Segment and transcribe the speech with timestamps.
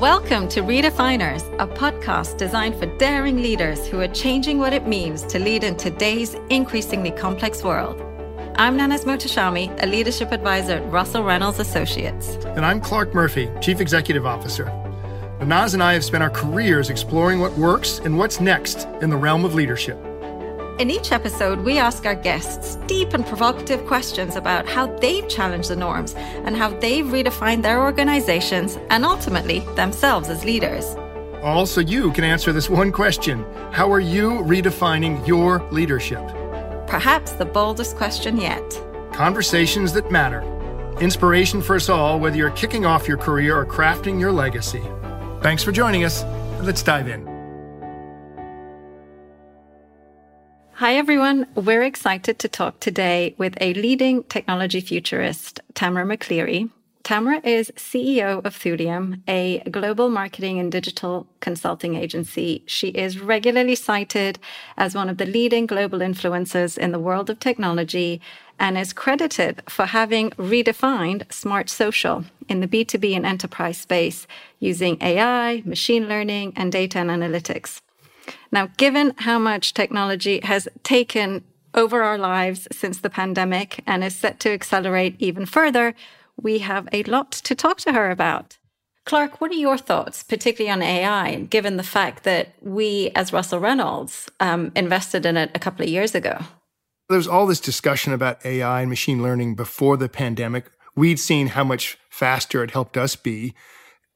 [0.00, 5.24] Welcome to Redefiners, a podcast designed for daring leaders who are changing what it means
[5.24, 8.00] to lead in today's increasingly complex world.
[8.56, 12.36] I'm Nanaz Mohtashami, a leadership advisor at Russell Reynolds Associates.
[12.56, 14.72] And I'm Clark Murphy, Chief Executive Officer.
[15.44, 19.18] Naz and I have spent our careers exploring what works and what's next in the
[19.18, 19.98] realm of leadership.
[20.80, 25.68] In each episode, we ask our guests deep and provocative questions about how they've challenged
[25.68, 30.86] the norms and how they've redefined their organizations and ultimately themselves as leaders.
[31.42, 36.26] Also, you can answer this one question How are you redefining your leadership?
[36.86, 38.82] Perhaps the boldest question yet.
[39.12, 40.40] Conversations that matter.
[40.98, 44.82] Inspiration for us all, whether you're kicking off your career or crafting your legacy.
[45.42, 46.24] Thanks for joining us.
[46.62, 47.29] Let's dive in.
[50.80, 51.46] Hi, everyone.
[51.54, 56.70] We're excited to talk today with a leading technology futurist, Tamara McCleary.
[57.02, 62.62] Tamara is CEO of Thulium, a global marketing and digital consulting agency.
[62.64, 64.38] She is regularly cited
[64.78, 68.22] as one of the leading global influencers in the world of technology
[68.58, 74.26] and is credited for having redefined smart social in the B2B and enterprise space
[74.60, 77.82] using AI, machine learning, and data and analytics.
[78.52, 84.14] Now, given how much technology has taken over our lives since the pandemic and is
[84.16, 85.94] set to accelerate even further,
[86.40, 88.58] we have a lot to talk to her about.
[89.06, 93.58] Clark, what are your thoughts, particularly on AI, given the fact that we, as Russell
[93.58, 96.38] Reynolds, um, invested in it a couple of years ago?
[97.08, 100.70] There's all this discussion about AI and machine learning before the pandemic.
[100.94, 103.54] We'd seen how much faster it helped us be.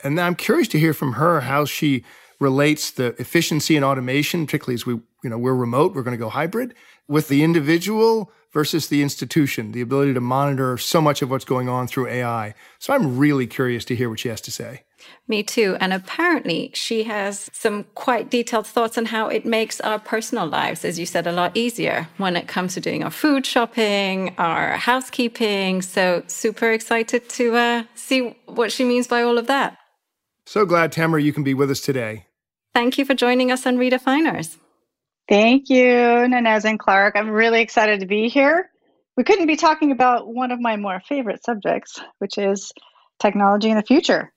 [0.02, 2.04] And I'm curious to hear from her how she
[2.40, 6.22] relates the efficiency and automation, particularly as we, you know, we're remote, we're going to
[6.22, 6.74] go hybrid,
[7.08, 11.68] with the individual versus the institution, the ability to monitor so much of what's going
[11.68, 12.54] on through AI.
[12.78, 14.84] So I'm really curious to hear what she has to say.
[15.26, 15.76] Me too.
[15.80, 20.84] And apparently, she has some quite detailed thoughts on how it makes our personal lives,
[20.84, 24.76] as you said, a lot easier when it comes to doing our food shopping, our
[24.76, 25.82] housekeeping.
[25.82, 29.78] So, super excited to uh, see what she means by all of that.
[30.46, 32.26] So glad, Tamara, you can be with us today.
[32.74, 34.56] Thank you for joining us on Redefiners.
[35.28, 37.14] Thank you, Nanaz and Clark.
[37.16, 38.70] I'm really excited to be here.
[39.16, 42.72] We couldn't be talking about one of my more favorite subjects, which is
[43.20, 44.32] technology in the future.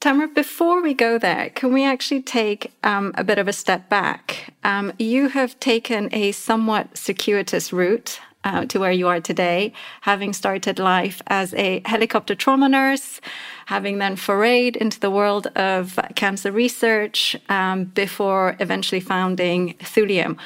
[0.00, 3.90] Tamara, before we go there, can we actually take um, a bit of a step
[3.90, 4.54] back?
[4.64, 10.32] Um, you have taken a somewhat circuitous route uh, to where you are today, having
[10.32, 13.20] started life as a helicopter trauma nurse,
[13.66, 20.38] having then forayed into the world of cancer research um, before eventually founding Thulium.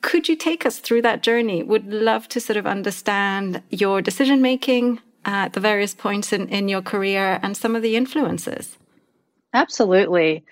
[0.00, 1.62] Could you take us through that journey?
[1.62, 6.68] Would love to sort of understand your decision making at the various points in, in
[6.68, 8.76] your career and some of the influences.
[9.54, 10.44] Absolutely.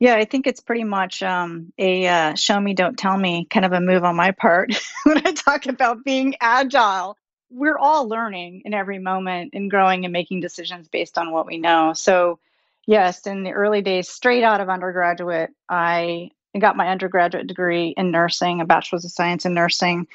[0.00, 3.66] Yeah, I think it's pretty much um, a uh, show me, don't tell me kind
[3.66, 4.72] of a move on my part
[5.04, 7.16] when I talk about being agile.
[7.50, 11.58] We're all learning in every moment and growing and making decisions based on what we
[11.58, 11.94] know.
[11.94, 12.38] So,
[12.86, 18.10] yes, in the early days, straight out of undergraduate, I got my undergraduate degree in
[18.10, 20.06] nursing, a bachelor's of science in nursing,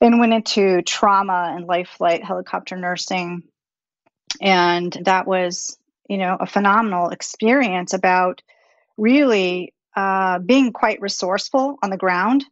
[0.00, 3.44] and went into trauma and life flight helicopter nursing.
[4.40, 8.42] And that was, you know, a phenomenal experience about
[8.96, 12.44] really uh, being quite resourceful on the ground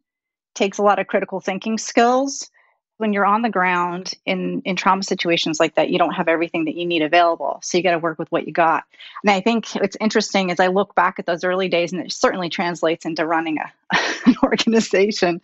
[0.55, 2.51] takes a lot of critical thinking skills.
[2.99, 6.67] When you're on the ground in in trauma situations like that you don't have everything
[6.67, 8.85] that you need available so you got to work with what you got.
[9.25, 12.13] And i think it's interesting as i look back at those early days and it
[12.13, 13.73] certainly translates into running a,
[14.27, 15.41] an organization.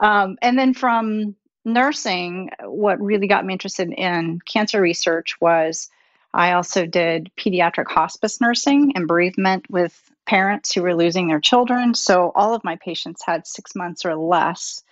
[0.00, 5.88] Um, and then from nursing what really got me interested in cancer research was
[6.34, 11.92] i also did pediatric hospice nursing and bereavement with parents who were losing their children.
[11.92, 14.84] So all of my patients had six months or less.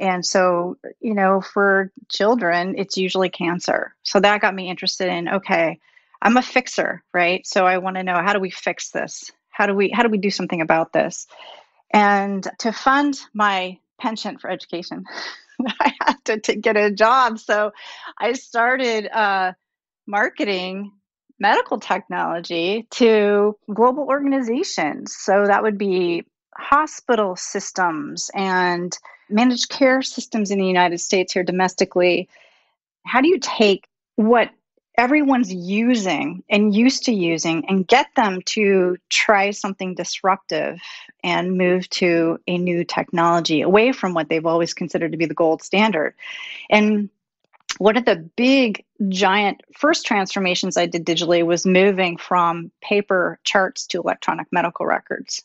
[0.00, 3.94] And so, you know, for children, it's usually cancer.
[4.02, 5.78] So that got me interested in okay,
[6.22, 7.46] I'm a fixer, right?
[7.46, 9.30] So I want to know how do we fix this?
[9.50, 11.26] How do we how do we do something about this?
[11.90, 15.04] And to fund my penchant for education,
[15.80, 17.38] I had to, to, get a job.
[17.40, 17.72] So
[18.18, 19.52] I started uh,
[20.06, 20.92] marketing
[21.38, 25.14] medical technology to global organizations.
[25.16, 26.24] So that would be
[26.54, 28.96] hospital systems and
[29.30, 32.28] managed care systems in the United States here domestically.
[33.04, 33.86] How do you take
[34.16, 34.50] what
[34.96, 40.80] everyone's using and used to using and get them to try something disruptive
[41.22, 45.34] and move to a new technology away from what they've always considered to be the
[45.34, 46.14] gold standard?
[46.68, 47.10] And
[47.78, 53.86] one of the big giant first transformations I did digitally was moving from paper charts
[53.88, 55.42] to electronic medical records.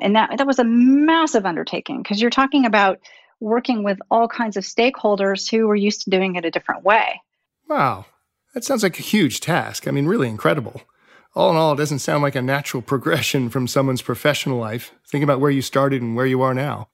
[0.00, 3.00] And that, that was a massive undertaking because you're talking about
[3.40, 7.20] working with all kinds of stakeholders who were used to doing it a different way.
[7.68, 8.06] Wow.
[8.54, 9.88] That sounds like a huge task.
[9.88, 10.82] I mean, really incredible.
[11.34, 14.92] All in all, it doesn't sound like a natural progression from someone's professional life.
[15.08, 16.88] Think about where you started and where you are now.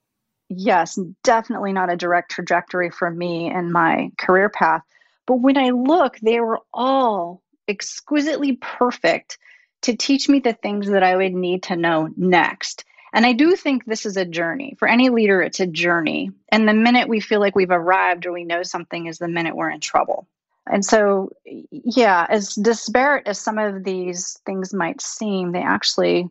[0.49, 4.83] Yes, definitely not a direct trajectory for me and my career path.
[5.27, 9.39] But when I look, they were all exquisitely perfect
[9.83, 12.85] to teach me the things that I would need to know next.
[13.13, 14.75] And I do think this is a journey.
[14.79, 16.31] For any leader, it's a journey.
[16.51, 19.57] And the minute we feel like we've arrived or we know something is the minute
[19.57, 20.27] we're in trouble.
[20.71, 21.31] And so,
[21.71, 26.29] yeah, as disparate as some of these things might seem, they actually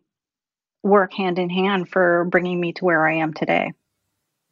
[0.84, 3.74] work hand in hand for bringing me to where I am today.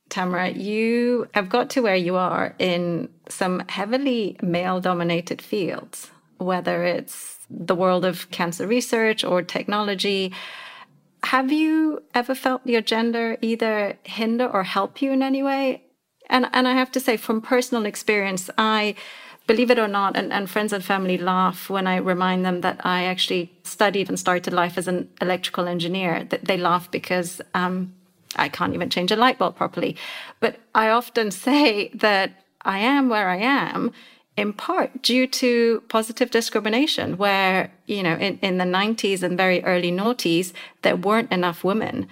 [0.09, 6.83] Tamara, you have got to where you are in some heavily male dominated fields, whether
[6.83, 10.31] it's the world of cancer research or technology.
[11.23, 15.83] Have you ever felt your gender either hinder or help you in any way?
[16.29, 18.95] And and I have to say, from personal experience, I
[19.47, 22.81] believe it or not, and, and friends and family laugh when I remind them that
[22.83, 26.27] I actually studied and started life as an electrical engineer.
[26.43, 27.94] They laugh because um,
[28.35, 29.95] I can't even change a light bulb properly.
[30.39, 33.91] But I often say that I am where I am
[34.37, 39.63] in part due to positive discrimination, where, you know, in, in the 90s and very
[39.63, 40.51] early noughties,
[40.81, 42.07] there weren't enough women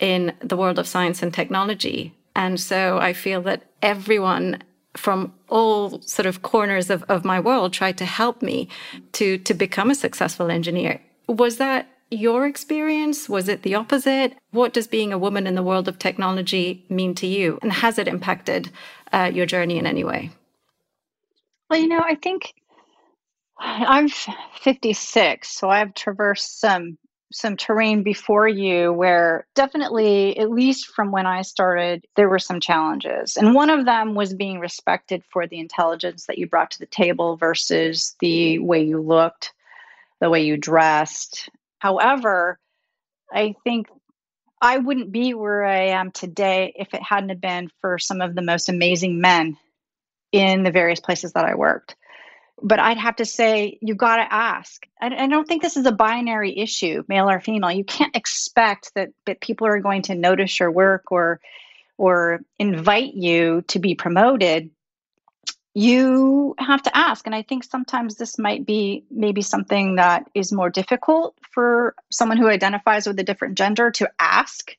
[0.00, 2.14] in the world of science and technology.
[2.34, 4.62] And so I feel that everyone
[4.96, 8.68] from all sort of corners of, of my world tried to help me
[9.12, 11.00] to, to become a successful engineer.
[11.28, 13.28] Was that your experience?
[13.28, 14.34] Was it the opposite?
[14.50, 17.58] What does being a woman in the world of technology mean to you?
[17.62, 18.70] And has it impacted
[19.12, 20.30] uh, your journey in any way?
[21.68, 22.54] Well, you know, I think
[23.58, 26.98] I'm 56, so I've traversed some
[27.30, 32.60] some terrain before you where definitely at least from when I started there were some
[32.60, 33.36] challenges.
[33.36, 36.86] And one of them was being respected for the intelligence that you brought to the
[36.86, 39.52] table versus the way you looked,
[40.20, 41.50] the way you dressed.
[41.78, 42.58] However,
[43.32, 43.88] I think
[44.60, 48.42] I wouldn't be where I am today if it hadn't been for some of the
[48.42, 49.56] most amazing men
[50.32, 51.94] in the various places that I worked.
[52.60, 54.84] But I'd have to say, you got to ask.
[55.00, 57.70] I, I, don't think this is a binary issue, male or female.
[57.70, 61.40] You can't expect that, that people are going to notice your work or
[61.98, 64.70] or invite you to be promoted.
[65.78, 67.24] You have to ask.
[67.24, 72.36] And I think sometimes this might be maybe something that is more difficult for someone
[72.36, 74.76] who identifies with a different gender to ask.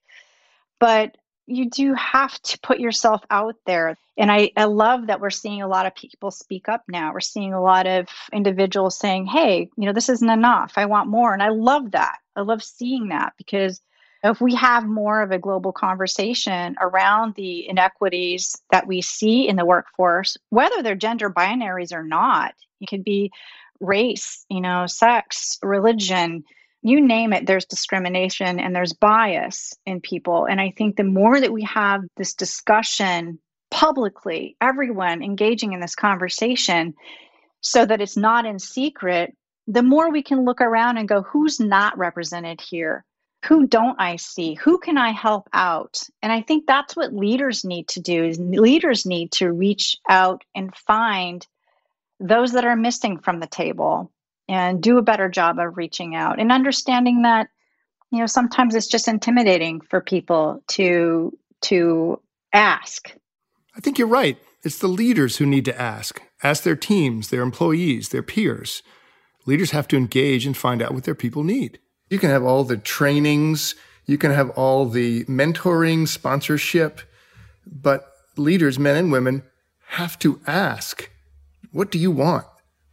[0.77, 1.15] But
[1.47, 3.97] you do have to put yourself out there.
[4.17, 7.13] And I, I love that we're seeing a lot of people speak up now.
[7.13, 10.73] We're seeing a lot of individuals saying, hey, you know, this isn't enough.
[10.75, 11.31] I want more.
[11.31, 12.17] And I love that.
[12.35, 13.79] I love seeing that because
[14.23, 19.55] if we have more of a global conversation around the inequities that we see in
[19.55, 23.31] the workforce, whether they're gender binaries or not, it could be
[23.79, 26.43] race, you know, sex, religion,
[26.81, 30.45] you name it, there's discrimination and there's bias in people.
[30.45, 33.39] And I think the more that we have this discussion
[33.71, 36.93] publicly, everyone engaging in this conversation,
[37.61, 39.35] so that it's not in secret,
[39.67, 43.05] the more we can look around and go, who's not represented here?
[43.45, 44.55] Who don't I see?
[44.55, 46.01] Who can I help out?
[46.21, 50.43] And I think that's what leaders need to do is leaders need to reach out
[50.53, 51.45] and find
[52.19, 54.11] those that are missing from the table
[54.49, 57.49] and do a better job of reaching out and understanding that
[58.11, 62.19] you know sometimes it's just intimidating for people to to
[62.51, 63.13] ask.
[63.75, 64.37] I think you're right.
[64.63, 66.21] It's the leaders who need to ask.
[66.43, 68.83] Ask their teams their employees their peers.
[69.45, 71.79] Leaders have to engage and find out what their people need
[72.09, 73.75] you can have all the trainings
[74.05, 77.01] you can have all the mentoring sponsorship
[77.65, 79.43] but leaders men and women
[79.87, 81.09] have to ask
[81.71, 82.45] what do you want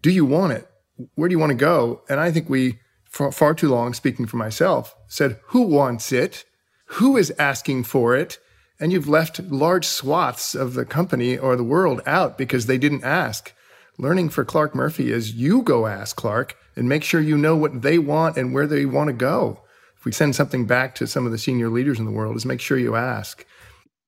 [0.02, 0.68] do you want it
[1.14, 2.02] where do you want to go?
[2.08, 6.44] And I think we, for far too long, speaking for myself, said, who wants it?
[6.86, 8.38] Who is asking for it?
[8.78, 13.04] And you've left large swaths of the company or the world out because they didn't
[13.04, 13.54] ask.
[13.98, 17.82] Learning for Clark Murphy is you go ask Clark and make sure you know what
[17.82, 19.60] they want and where they want to go.
[19.96, 22.44] If we send something back to some of the senior leaders in the world, is
[22.44, 23.44] make sure you ask.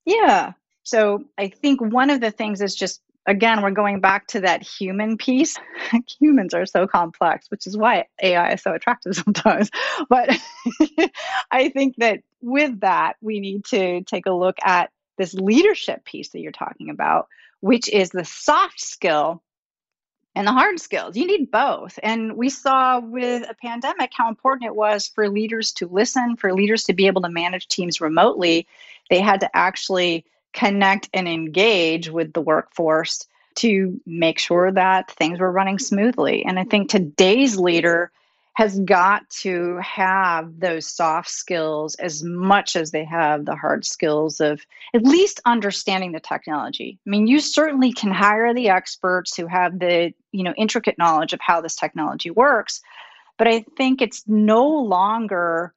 [0.05, 0.53] Yeah.
[0.83, 4.63] So I think one of the things is just again, we're going back to that
[4.63, 5.57] human piece.
[6.19, 9.71] Humans are so complex, which is why AI is so attractive sometimes.
[10.09, 10.31] But
[11.51, 16.31] I think that with that, we need to take a look at this leadership piece
[16.31, 17.29] that you're talking about,
[17.61, 19.43] which is the soft skill
[20.39, 21.17] and the hard skills.
[21.17, 21.99] You need both.
[22.01, 26.55] And we saw with a pandemic how important it was for leaders to listen, for
[26.55, 28.69] leaders to be able to manage teams remotely.
[29.11, 33.27] They had to actually connect and engage with the workforce
[33.57, 36.45] to make sure that things were running smoothly.
[36.45, 38.13] And I think today's leader
[38.59, 44.41] has got to have those soft skills as much as they have the hard skills
[44.41, 44.61] of
[44.93, 46.99] at least understanding the technology.
[47.07, 51.33] I mean, you certainly can hire the experts who have the, you know, intricate knowledge
[51.33, 52.81] of how this technology works,
[53.37, 55.73] but I think it's no longer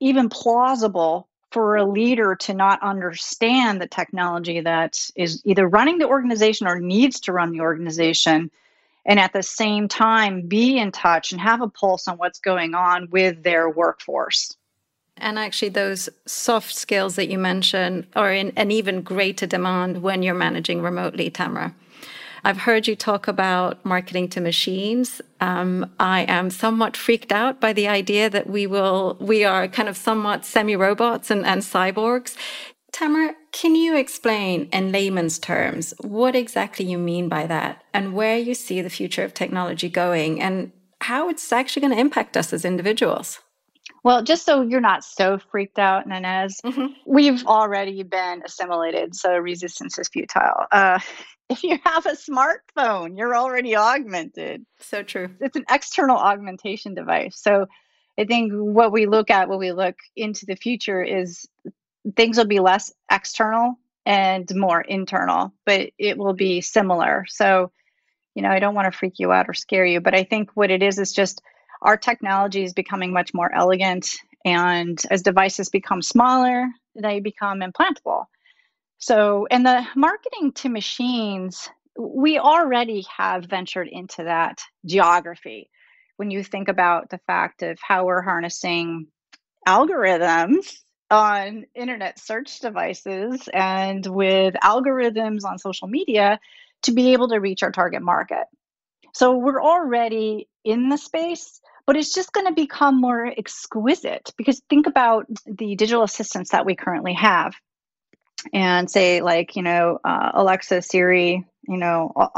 [0.00, 6.08] even plausible for a leader to not understand the technology that is either running the
[6.08, 8.50] organization or needs to run the organization
[9.04, 12.74] and at the same time be in touch and have a pulse on what's going
[12.74, 14.56] on with their workforce.
[15.16, 20.22] And actually, those soft skills that you mentioned are in an even greater demand when
[20.22, 21.74] you're managing remotely, Tamara.
[22.44, 25.20] I've heard you talk about marketing to machines.
[25.40, 29.88] Um, I am somewhat freaked out by the idea that we will, we are kind
[29.88, 32.36] of somewhat semi robots and, and cyborgs.
[32.92, 38.36] Tamara, can you explain in layman's terms what exactly you mean by that and where
[38.36, 42.52] you see the future of technology going and how it's actually going to impact us
[42.52, 43.40] as individuals?
[44.04, 46.86] Well, just so you're not so freaked out, Nanaz, mm-hmm.
[47.06, 50.66] we've already been assimilated, so resistance is futile.
[50.70, 50.98] Uh,
[51.48, 54.64] if you have a smartphone, you're already augmented.
[54.80, 55.30] So true.
[55.40, 57.40] It's an external augmentation device.
[57.40, 57.66] So
[58.18, 61.46] I think what we look at when we look into the future is
[62.16, 67.24] things will be less external and more internal, but it will be similar.
[67.28, 67.70] So,
[68.34, 70.50] you know, I don't want to freak you out or scare you, but I think
[70.54, 71.42] what it is is just
[71.80, 74.08] our technology is becoming much more elegant.
[74.44, 76.66] And as devices become smaller,
[77.00, 78.24] they become implantable.
[78.98, 81.68] So, in the marketing to machines,
[81.98, 85.70] we already have ventured into that geography.
[86.16, 89.08] When you think about the fact of how we're harnessing
[89.66, 90.72] algorithms
[91.12, 96.40] on internet search devices and with algorithms on social media
[96.82, 98.46] to be able to reach our target market.
[99.12, 104.62] So we're already in the space, but it's just going to become more exquisite because
[104.70, 107.54] think about the digital assistants that we currently have
[108.52, 112.32] and say, like, you know, uh, Alexa, Siri, you know, all,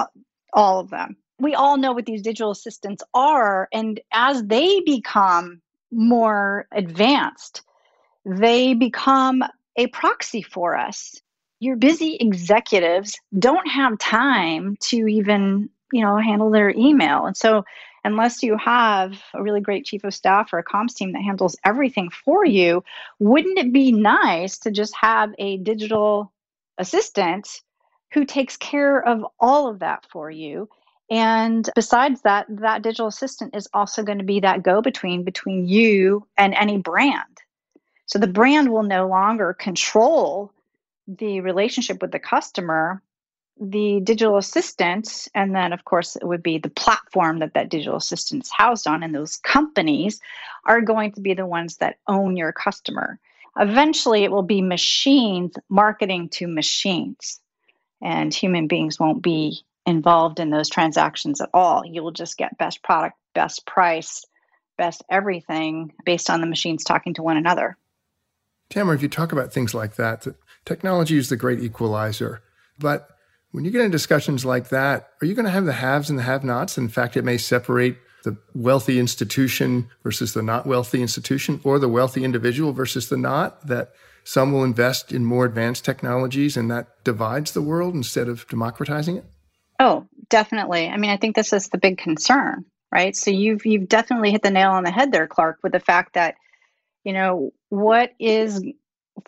[0.53, 1.17] all of them.
[1.39, 3.69] We all know what these digital assistants are.
[3.73, 7.63] And as they become more advanced,
[8.25, 9.43] they become
[9.77, 11.21] a proxy for us.
[11.61, 17.27] Your busy executives don't have time to even, you know, handle their email.
[17.27, 17.65] And so
[18.05, 21.57] unless you have a really great chief of staff or a comms team that handles
[21.65, 22.85] everything for you,
[23.19, 26.33] wouldn't it be nice to just have a digital
[26.79, 27.49] assistant
[28.13, 30.69] who takes care of all of that for you?
[31.11, 35.67] And besides that, that digital assistant is also going to be that go between between
[35.67, 37.34] you and any brand.
[38.07, 40.53] So the brand will no longer control
[41.07, 43.03] the relationship with the customer.
[43.61, 47.97] The digital assistant, and then of course it would be the platform that that digital
[47.97, 50.21] assistant is housed on, and those companies
[50.65, 53.21] are going to be the ones that own your customer.
[53.57, 57.39] Eventually, it will be machines marketing to machines,
[58.03, 61.87] and human beings won't be involved in those transactions at all.
[61.87, 64.25] You will just get best product, best price,
[64.77, 67.77] best everything based on the machines talking to one another.
[68.71, 70.27] Tamara, if you talk about things like that,
[70.65, 72.43] technology is the great equalizer.
[72.79, 73.09] But
[73.53, 76.19] when you get in discussions like that, are you going to have the haves and
[76.19, 76.77] the have nots?
[76.77, 81.89] In fact, it may separate the wealthy institution versus the not wealthy institution, or the
[81.89, 83.93] wealthy individual versus the not, that
[84.25, 89.19] some will invest in more advanced technologies and that divides the world instead of democratizing
[89.19, 89.25] it?
[89.79, 90.89] Oh, definitely.
[90.89, 93.15] I mean, I think this is the big concern, right?
[93.15, 96.15] So you've you've definitely hit the nail on the head there, Clark, with the fact
[96.15, 96.37] that
[97.05, 98.65] you know, what is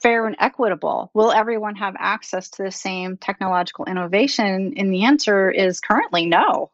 [0.00, 1.10] fair and equitable?
[1.14, 4.74] Will everyone have access to the same technological innovation?
[4.76, 6.70] And the answer is currently no,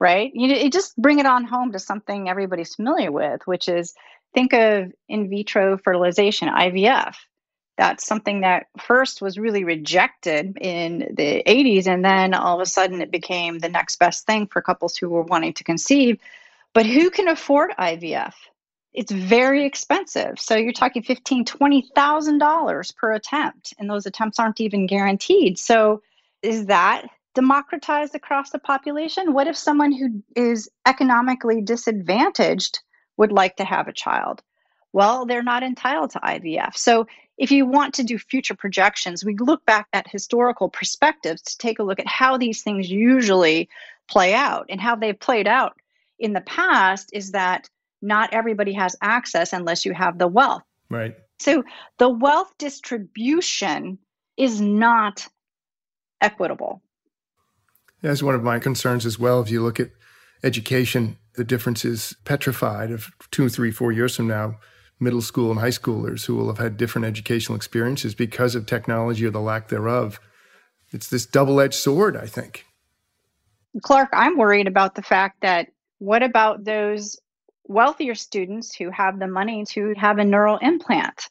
[0.00, 0.30] right?
[0.34, 3.94] You, you just bring it on home to something everybody's familiar with, which is
[4.34, 7.14] think of in vitro fertilization, IVF.
[7.78, 12.66] That's something that first was really rejected in the 80s, and then all of a
[12.66, 16.18] sudden it became the next best thing for couples who were wanting to conceive.
[16.72, 18.32] But who can afford IVF?
[18.96, 20.40] It's very expensive.
[20.40, 25.58] So you're talking fifteen, twenty thousand dollars per attempt, and those attempts aren't even guaranteed.
[25.58, 26.02] So
[26.42, 29.34] is that democratized across the population?
[29.34, 32.80] What if someone who is economically disadvantaged
[33.18, 34.42] would like to have a child?
[34.94, 36.74] Well, they're not entitled to IVF.
[36.74, 41.58] So if you want to do future projections, we look back at historical perspectives to
[41.58, 43.68] take a look at how these things usually
[44.08, 44.66] play out.
[44.70, 45.78] And how they've played out
[46.18, 47.68] in the past is that
[48.02, 50.62] not everybody has access unless you have the wealth.
[50.90, 51.16] Right.
[51.38, 51.64] So
[51.98, 53.98] the wealth distribution
[54.36, 55.26] is not
[56.20, 56.82] equitable.
[58.02, 59.40] That's one of my concerns as well.
[59.40, 59.90] If you look at
[60.42, 64.58] education, the difference is petrified of two, three, four years from now,
[65.00, 69.26] middle school and high schoolers who will have had different educational experiences because of technology
[69.26, 70.20] or the lack thereof.
[70.90, 72.64] It's this double edged sword, I think.
[73.82, 77.18] Clark, I'm worried about the fact that what about those
[77.68, 81.28] wealthier students who have the money to have a neural implant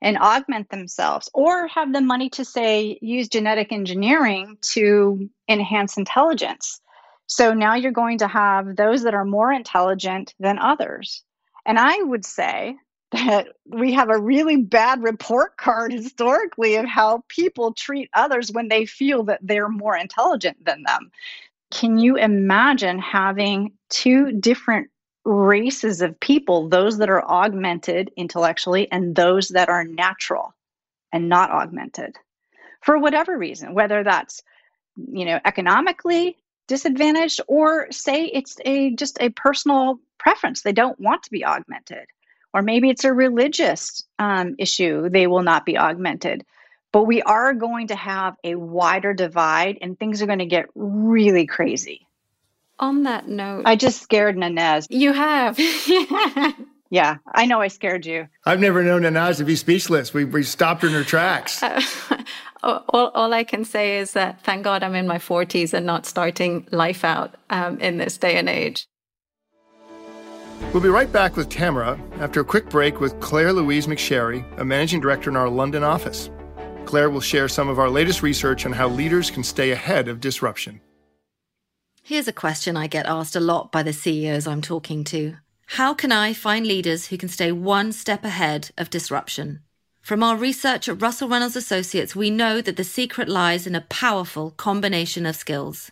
[0.00, 6.80] and augment themselves or have the money to say use genetic engineering to enhance intelligence.
[7.26, 11.22] So now you're going to have those that are more intelligent than others.
[11.66, 12.76] And i would say
[13.12, 18.68] that we have a really bad report card historically of how people treat others when
[18.68, 21.10] they feel that they're more intelligent than them.
[21.70, 24.90] Can you imagine having two different
[25.28, 30.54] races of people those that are augmented intellectually and those that are natural
[31.12, 32.16] and not augmented.
[32.82, 34.42] For whatever reason whether that's
[34.96, 41.22] you know economically disadvantaged or say it's a just a personal preference they don't want
[41.24, 42.06] to be augmented.
[42.54, 46.46] Or maybe it's a religious um, issue they will not be augmented.
[46.90, 50.70] But we are going to have a wider divide and things are going to get
[50.74, 52.07] really crazy
[52.80, 54.86] on that note, I just scared Nanaz.
[54.90, 55.58] You have.
[56.90, 58.28] yeah, I know I scared you.
[58.46, 60.14] I've never known Nanaz to be speechless.
[60.14, 61.62] We, we stopped her in her tracks.
[62.60, 65.86] Uh, all, all I can say is that thank God I'm in my 40s and
[65.86, 68.88] not starting life out um, in this day and age.
[70.72, 74.64] We'll be right back with Tamara after a quick break with Claire Louise McSherry, a
[74.64, 76.30] managing director in our London office.
[76.84, 80.20] Claire will share some of our latest research on how leaders can stay ahead of
[80.20, 80.80] disruption.
[82.08, 85.36] Here's a question I get asked a lot by the CEOs I'm talking to.
[85.76, 89.60] How can I find leaders who can stay one step ahead of disruption?
[90.00, 93.82] From our research at Russell Reynolds Associates, we know that the secret lies in a
[93.90, 95.90] powerful combination of skills.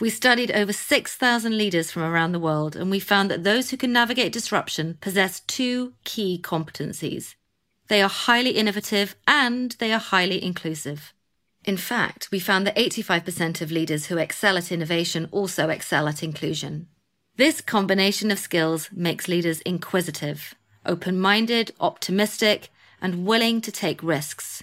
[0.00, 3.76] We studied over 6,000 leaders from around the world, and we found that those who
[3.76, 7.36] can navigate disruption possess two key competencies.
[7.86, 11.12] They are highly innovative and they are highly inclusive.
[11.64, 16.22] In fact, we found that 85% of leaders who excel at innovation also excel at
[16.22, 16.88] inclusion.
[17.36, 22.68] This combination of skills makes leaders inquisitive, open minded, optimistic,
[23.00, 24.62] and willing to take risks.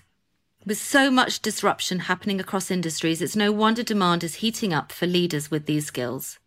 [0.65, 5.07] With so much disruption happening across industries, it's no wonder demand is heating up for
[5.07, 6.37] leaders with these skills.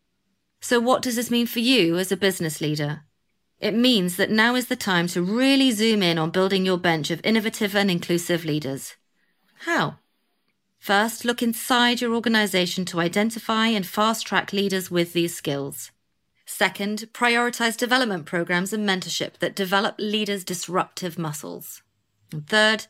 [0.60, 3.02] So, what does this mean for you as a business leader?
[3.58, 7.10] It means that now is the time to really zoom in on building your bench
[7.10, 8.94] of innovative and inclusive leaders.
[9.60, 9.98] How?
[10.82, 15.92] First, look inside your organization to identify and fast track leaders with these skills.
[16.44, 21.82] Second, prioritize development programs and mentorship that develop leaders' disruptive muscles.
[22.32, 22.86] And third,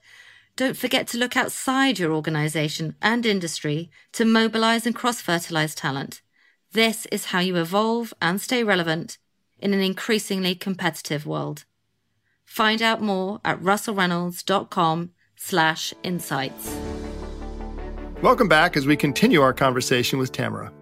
[0.56, 6.22] don't forget to look outside your organization and industry to mobilize and cross fertilize talent.
[6.72, 9.18] This is how you evolve and stay relevant
[9.58, 11.66] in an increasingly competitive world.
[12.46, 16.74] Find out more at russellreynolds.com slash insights.
[18.22, 20.72] Welcome back as we continue our conversation with Tamara.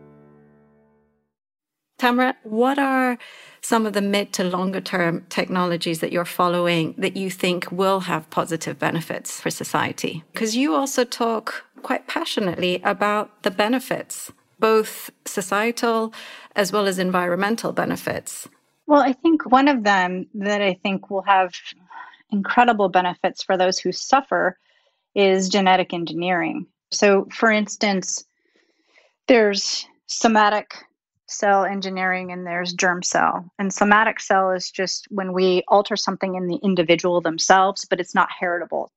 [1.98, 3.16] Tamara, what are
[3.62, 8.00] some of the mid to longer term technologies that you're following that you think will
[8.00, 10.22] have positive benefits for society?
[10.35, 16.12] Because you also talk quite passionately about the benefits, both societal
[16.57, 18.46] as well as environmental benefits.
[18.87, 21.55] Well, I think one of them that I think will have
[22.31, 24.59] incredible benefits for those who suffer
[25.14, 26.66] is genetic engineering.
[26.90, 28.24] So, for instance,
[29.29, 30.74] there's somatic
[31.29, 33.48] cell engineering and there's germ cell.
[33.59, 38.14] And somatic cell is just when we alter something in the individual themselves, but it's
[38.14, 38.90] not heritable.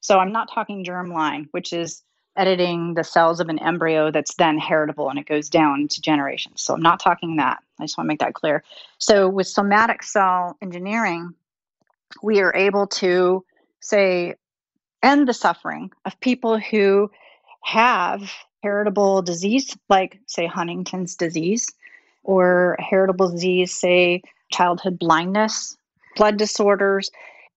[0.00, 2.02] So, I'm not talking germline, which is
[2.36, 6.62] editing the cells of an embryo that's then heritable and it goes down to generations.
[6.62, 7.58] So, I'm not talking that.
[7.80, 8.62] I just want to make that clear.
[8.98, 11.34] So, with somatic cell engineering,
[12.22, 13.44] we are able to
[13.80, 14.36] say
[15.02, 17.10] end the suffering of people who
[17.62, 18.30] have
[18.62, 21.72] heritable disease, like, say, Huntington's disease,
[22.22, 25.76] or heritable disease, say, childhood blindness,
[26.16, 27.10] blood disorders.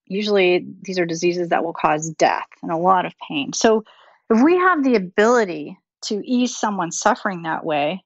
[0.07, 3.53] Usually, these are diseases that will cause death and a lot of pain.
[3.53, 3.83] So,
[4.29, 8.03] if we have the ability to ease someone's suffering that way,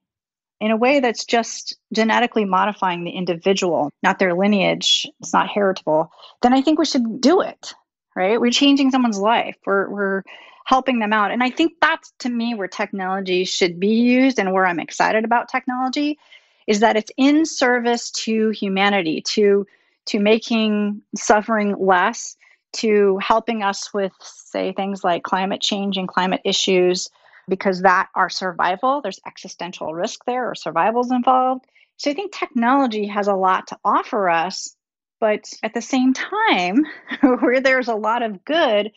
[0.60, 6.10] in a way that's just genetically modifying the individual, not their lineage, it's not heritable,
[6.42, 7.74] then I think we should do it,
[8.16, 8.40] right?
[8.40, 9.56] We're changing someone's life.
[9.64, 10.22] We're, we're
[10.68, 11.30] helping them out.
[11.30, 15.24] And I think that's to me where technology should be used and where I'm excited
[15.24, 16.18] about technology
[16.66, 19.66] is that it's in service to humanity, to
[20.08, 22.36] to making suffering less,
[22.74, 27.08] to helping us with say things like climate change and climate issues
[27.48, 31.64] because that our survival, there's existential risk there or survival's involved.
[31.96, 34.76] So I think technology has a lot to offer us,
[35.18, 36.84] but at the same time,
[37.22, 38.92] where there's a lot of good,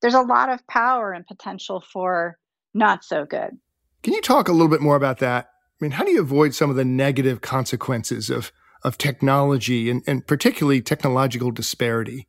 [0.00, 2.38] there's a lot of power and potential for
[2.74, 3.58] not so good.
[4.02, 5.46] Can you talk a little bit more about that?
[5.46, 10.02] I mean, how do you avoid some of the negative consequences of, of technology and,
[10.06, 12.28] and particularly technological disparity?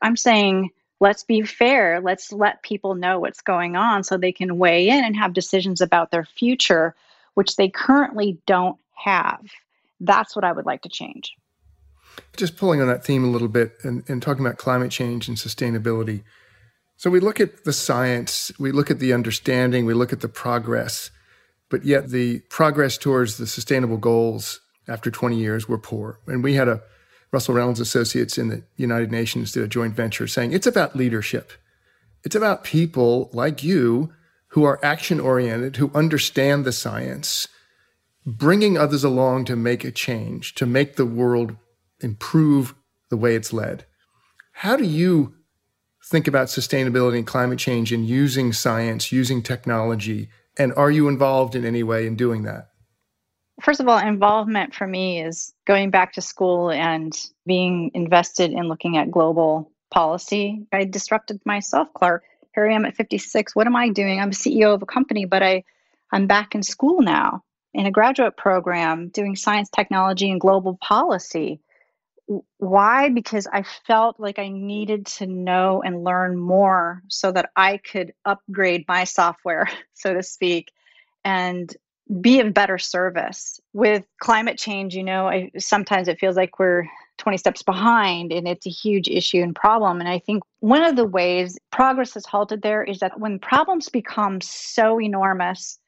[0.00, 2.00] I'm saying let's be fair.
[2.00, 5.80] Let's let people know what's going on so they can weigh in and have decisions
[5.80, 6.94] about their future,
[7.34, 9.40] which they currently don't have.
[10.00, 11.34] That's what I would like to change.
[12.36, 15.36] Just pulling on that theme a little bit and, and talking about climate change and
[15.36, 16.22] sustainability.
[16.98, 20.28] So we look at the science, we look at the understanding, we look at the
[20.28, 21.12] progress,
[21.70, 26.18] but yet the progress towards the sustainable goals after 20 years were poor.
[26.26, 26.82] And we had a
[27.30, 31.52] Russell Reynolds Associates in the United Nations did a joint venture saying it's about leadership.
[32.24, 34.12] It's about people like you
[34.48, 37.46] who are action oriented, who understand the science,
[38.26, 41.54] bringing others along to make a change, to make the world
[42.00, 42.74] improve
[43.08, 43.84] the way it's led.
[44.50, 45.34] How do you
[46.08, 50.30] think about sustainability and climate change and using science, using technology?
[50.58, 52.70] And are you involved in any way in doing that?
[53.60, 57.14] First of all, involvement for me is going back to school and
[57.46, 60.66] being invested in looking at global policy.
[60.72, 62.24] I disrupted myself, Clark.
[62.54, 63.54] Here I am at 56.
[63.54, 64.20] What am I doing?
[64.20, 65.64] I'm CEO of a company, but I,
[66.10, 67.42] I'm back in school now
[67.74, 71.60] in a graduate program doing science, technology, and global policy.
[72.58, 73.08] Why?
[73.08, 78.12] Because I felt like I needed to know and learn more so that I could
[78.24, 80.70] upgrade my software, so to speak,
[81.24, 81.74] and
[82.20, 83.60] be of better service.
[83.72, 86.86] With climate change, you know, I, sometimes it feels like we're
[87.18, 90.00] 20 steps behind and it's a huge issue and problem.
[90.00, 93.88] And I think one of the ways progress has halted there is that when problems
[93.88, 95.78] become so enormous,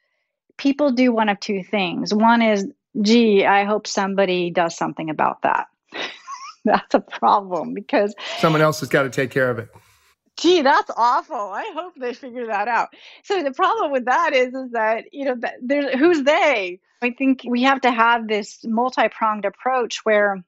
[0.58, 2.12] people do one of two things.
[2.12, 2.66] One is,
[3.00, 5.68] gee, I hope somebody does something about that.
[6.64, 9.68] that's a problem because someone else has got to take care of it.
[10.36, 11.36] Gee, that's awful.
[11.36, 12.88] I hope they figure that out.
[13.24, 16.80] So the problem with that is, is that you know, that there's who's they?
[17.02, 20.42] I think we have to have this multi-pronged approach where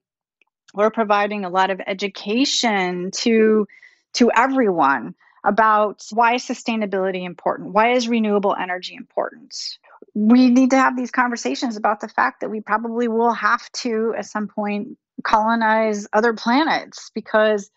[0.74, 3.66] we're providing a lot of education to
[4.14, 9.78] to everyone about why is sustainability important why is renewable energy important
[10.14, 14.14] we need to have these conversations about the fact that we probably will have to
[14.16, 17.70] at some point colonize other planets because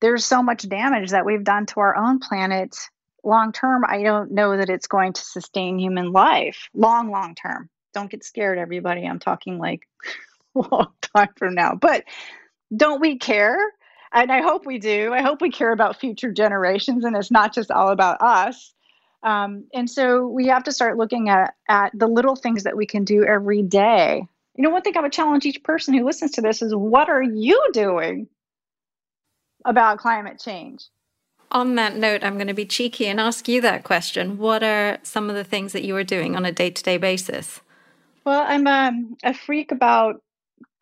[0.00, 2.76] there's so much damage that we've done to our own planet
[3.22, 3.84] long term.
[3.86, 7.68] I don't know that it's going to sustain human life long long term.
[7.92, 9.04] Don't get scared everybody.
[9.04, 9.86] I'm talking like
[10.54, 11.74] long time from now.
[11.74, 12.04] But
[12.74, 13.58] don't we care?
[14.12, 15.12] And i hope we do.
[15.12, 18.74] I hope we care about future generations and it's not just all about us.
[19.22, 22.86] Um, and so we have to start looking at, at the little things that we
[22.86, 26.32] can do every day you know, one thing I would challenge each person who listens
[26.32, 28.28] to this is what are you doing
[29.64, 30.84] about climate change?
[31.52, 34.38] On that note, I'm going to be cheeky and ask you that question.
[34.38, 36.96] What are some of the things that you are doing on a day to day
[36.96, 37.60] basis?
[38.24, 40.22] Well, I'm um, a freak about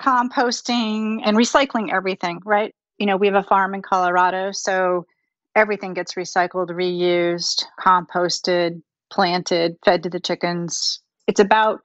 [0.00, 2.74] composting and recycling everything, right?
[2.98, 5.07] You know, we have a farm in Colorado, so
[5.54, 11.00] everything gets recycled, reused, composted, planted, fed to the chickens.
[11.26, 11.81] It's about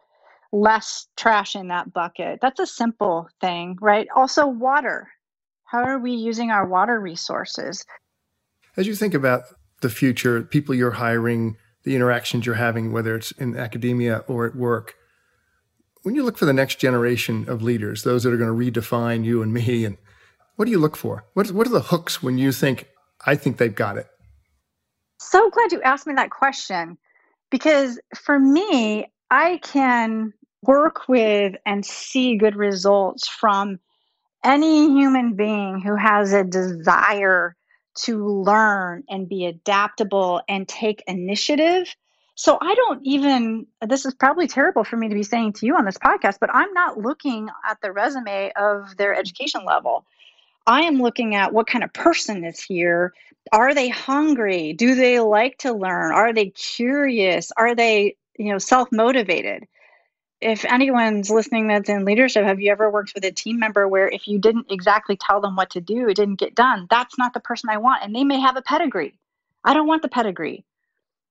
[0.54, 2.40] less trash in that bucket.
[2.40, 4.08] That's a simple thing, right?
[4.16, 5.10] Also, water.
[5.66, 7.84] How are we using our water resources?
[8.78, 9.42] As you think about
[9.82, 14.56] the future, people you're hiring, the interactions you're having, whether it's in academia or at
[14.56, 14.94] work,
[16.04, 19.26] when you look for the next generation of leaders, those that are going to redefine
[19.26, 19.98] you and me, and
[20.56, 21.26] what do you look for?
[21.34, 22.88] What, what are the hooks when you think,
[23.26, 24.08] I think they've got it?
[25.20, 26.98] So glad you asked me that question
[27.50, 30.34] because for me, I can
[30.66, 33.80] work with and see good results from
[34.44, 37.56] any human being who has a desire
[37.96, 41.96] to learn and be adaptable and take initiative.
[42.36, 45.76] So I don't even, this is probably terrible for me to be saying to you
[45.76, 50.06] on this podcast, but I'm not looking at the resume of their education level.
[50.66, 53.14] I am looking at what kind of person is here.
[53.52, 54.74] Are they hungry?
[54.74, 56.12] Do they like to learn?
[56.12, 57.52] Are they curious?
[57.56, 59.68] Are they, you know, self-motivated?
[60.44, 64.08] If anyone's listening that's in leadership, have you ever worked with a team member where
[64.08, 66.88] if you didn't exactly tell them what to do, it didn't get done?
[66.90, 68.04] That's not the person I want.
[68.04, 69.14] And they may have a pedigree.
[69.64, 70.66] I don't want the pedigree.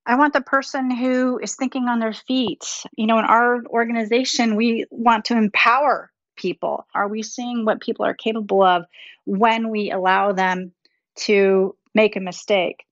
[0.06, 2.64] I want the person who is thinking on their feet.
[2.96, 6.86] You know, in our organization, we want to empower people.
[6.94, 8.86] Are we seeing what people are capable of
[9.26, 10.72] when we allow them
[11.16, 12.84] to make a mistake?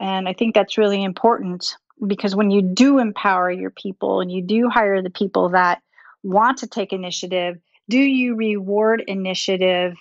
[0.00, 1.76] And I think that's really important
[2.06, 5.82] because when you do empower your people and you do hire the people that
[6.22, 7.58] want to take initiative,
[7.88, 9.96] do you reward initiative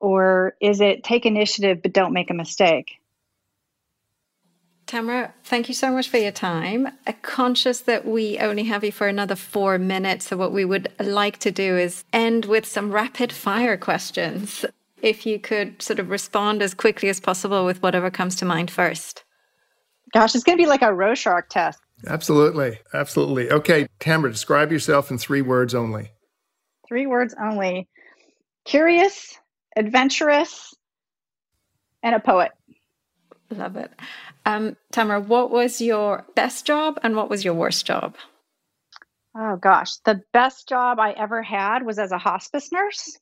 [0.00, 2.98] or is it take initiative but don't make a mistake?
[4.86, 6.88] Tamara, thank you so much for your time.
[7.06, 10.28] Uh, conscious that we only have you for another four minutes.
[10.28, 14.64] So, what we would like to do is end with some rapid fire questions.
[15.02, 18.70] If you could sort of respond as quickly as possible with whatever comes to mind
[18.70, 19.24] first.
[20.12, 21.78] Gosh, it's going to be like a Rorschach test.
[22.06, 22.78] Absolutely.
[22.94, 23.50] Absolutely.
[23.50, 26.12] Okay, Tamara, describe yourself in three words only.
[26.88, 27.88] Three words only
[28.64, 29.38] curious,
[29.76, 30.74] adventurous,
[32.02, 32.52] and a poet.
[33.50, 33.90] Love it.
[34.44, 38.16] Um, Tamara, what was your best job and what was your worst job?
[39.36, 43.18] Oh gosh, the best job I ever had was as a hospice nurse.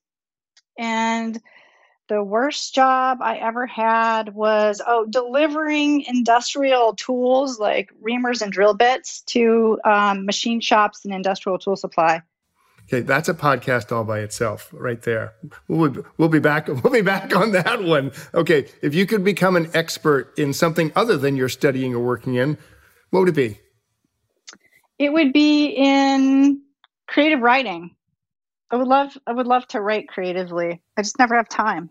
[0.79, 1.41] And
[2.09, 8.75] the worst job I ever had was oh delivering industrial tools like reamers and drill
[8.75, 12.23] bits to um, machine shops and industrial tool supply.
[12.89, 15.35] Okay, that's a podcast all by itself, right there.
[15.67, 16.69] We'll we'll be back.
[16.87, 18.13] We'll be back on that one.
[18.33, 22.37] Okay, if you could become an expert in something other than you're studying or working
[22.37, 22.57] in,
[23.11, 23.59] what would it be?
[24.99, 26.63] It would be in
[27.09, 27.97] creative writing.
[28.71, 29.19] I would love.
[29.27, 30.81] I would love to write creatively.
[30.97, 31.91] I just never have time.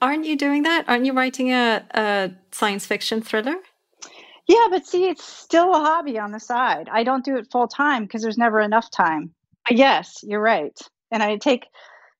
[0.00, 0.84] Aren't you doing that?
[0.88, 3.56] Aren't you writing a, a science fiction thriller?
[4.46, 6.88] Yeah, but see, it's still a hobby on the side.
[6.90, 9.34] I don't do it full time because there's never enough time.
[9.68, 10.78] Yes, you're right.
[11.10, 11.66] And I take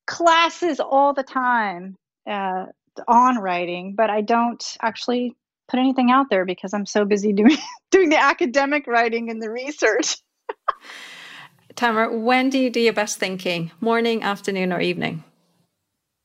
[0.06, 1.96] classes all the time
[2.28, 2.66] uh,
[3.06, 5.36] on writing, but I don't actually
[5.68, 7.58] put anything out there because I'm so busy doing
[7.90, 10.16] doing the academic writing and the research.
[11.76, 13.70] Tamara, when do you do your best thinking?
[13.80, 15.22] Morning, afternoon, or evening?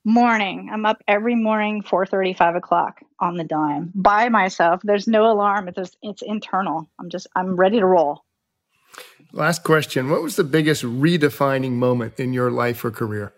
[0.04, 0.70] Morning.
[0.74, 4.82] I'm up every morning, 4:30, 5 o'clock on the dime by myself.
[4.84, 5.68] There's no alarm.
[5.68, 6.90] It's just, it's internal.
[7.00, 8.24] I'm just I'm ready to roll.
[9.32, 10.10] Last question.
[10.10, 13.32] What was the biggest redefining moment in your life or career?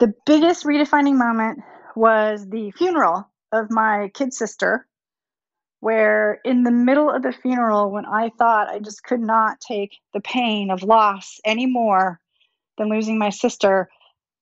[0.00, 1.60] The biggest redefining moment
[1.96, 4.86] was the funeral of my kid sister,
[5.80, 9.96] where in the middle of the funeral, when I thought I just could not take
[10.12, 12.20] the pain of loss any more
[12.76, 13.88] than losing my sister,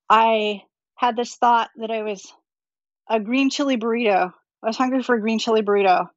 [0.08, 0.62] I
[0.94, 2.32] had this thought that I was
[3.08, 4.32] a green chili burrito.
[4.62, 6.08] I was hungry for a green chili burrito.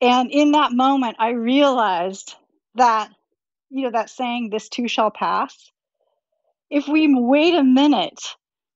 [0.00, 2.34] And in that moment, I realized
[2.74, 3.10] that,
[3.70, 5.70] you know, that saying, this too shall pass.
[6.70, 8.20] If we wait a minute,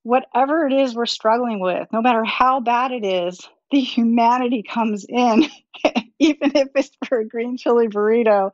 [0.03, 3.39] whatever it is we're struggling with, no matter how bad it is,
[3.71, 5.45] the humanity comes in,
[6.19, 8.51] even if it's for a green chili burrito.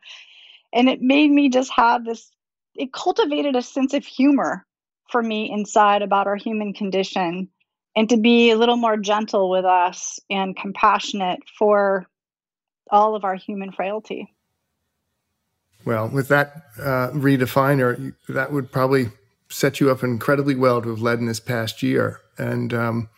[0.72, 2.30] And it made me just have this,
[2.76, 4.66] it cultivated a sense of humor
[5.10, 7.50] for me inside about our human condition
[7.96, 12.06] and to be a little more gentle with us and compassionate for
[12.92, 14.34] all of our human frailty.
[15.86, 19.08] Well, with that uh, redefiner, that would probably
[19.50, 22.20] set you up incredibly well to have led in this past year.
[22.38, 23.10] And um,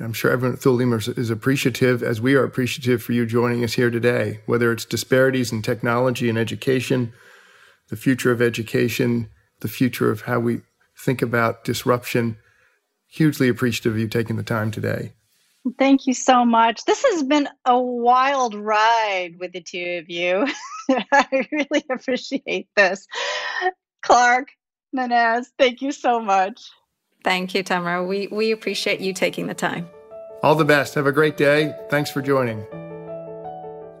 [0.00, 3.62] I'm sure everyone at Thulium is, is appreciative, as we are appreciative for you joining
[3.64, 7.12] us here today, whether it's disparities in technology and education,
[7.88, 9.30] the future of education,
[9.60, 10.60] the future of how we
[10.98, 12.38] think about disruption.
[13.08, 15.12] Hugely appreciative of you taking the time today.
[15.78, 16.84] Thank you so much.
[16.84, 20.46] This has been a wild ride with the two of you.
[21.12, 23.06] I really appreciate this.
[24.02, 24.48] Clark,
[24.94, 26.60] Nanaz, thank you so much.
[27.24, 28.04] Thank you, Tamara.
[28.04, 29.88] We, we appreciate you taking the time.
[30.42, 30.94] All the best.
[30.94, 31.74] Have a great day.
[31.90, 32.64] Thanks for joining.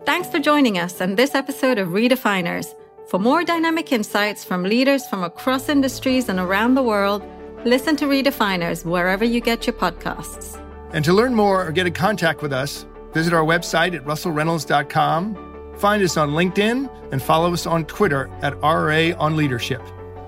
[0.04, 2.72] Thanks for joining us on this episode of Redefiners.
[3.06, 7.22] For more dynamic insights from leaders from across industries and around the world,
[7.64, 10.60] listen to Redefiners wherever you get your podcasts.
[10.92, 15.74] And to learn more or get in contact with us, visit our website at russellreynolds.com,
[15.78, 19.82] find us on LinkedIn, and follow us on Twitter at RA on Leadership.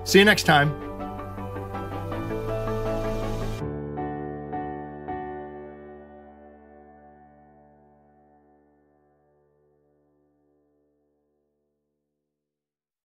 [0.05, 0.88] See you next time.